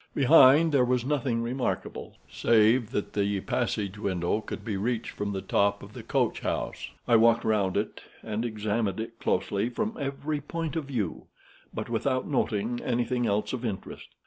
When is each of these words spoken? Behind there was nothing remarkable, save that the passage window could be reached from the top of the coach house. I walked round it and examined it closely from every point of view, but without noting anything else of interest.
Behind 0.15 0.71
there 0.71 0.83
was 0.83 1.05
nothing 1.05 1.43
remarkable, 1.43 2.17
save 2.27 2.89
that 2.89 3.13
the 3.13 3.39
passage 3.41 3.99
window 3.99 4.41
could 4.41 4.65
be 4.65 4.75
reached 4.75 5.11
from 5.11 5.31
the 5.31 5.43
top 5.43 5.83
of 5.83 5.93
the 5.93 6.01
coach 6.01 6.39
house. 6.39 6.89
I 7.07 7.15
walked 7.17 7.43
round 7.43 7.77
it 7.77 8.01
and 8.23 8.43
examined 8.43 8.99
it 8.99 9.19
closely 9.19 9.69
from 9.69 9.95
every 9.99 10.41
point 10.41 10.75
of 10.75 10.85
view, 10.85 11.27
but 11.71 11.87
without 11.87 12.27
noting 12.27 12.79
anything 12.79 13.27
else 13.27 13.53
of 13.53 13.63
interest. 13.63 14.07